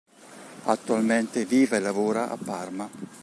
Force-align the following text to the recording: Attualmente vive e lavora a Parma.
Attualmente 0.63 1.45
vive 1.45 1.77
e 1.77 1.79
lavora 1.79 2.31
a 2.31 2.35
Parma. 2.35 2.89